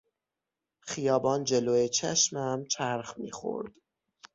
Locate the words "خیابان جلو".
0.81-1.87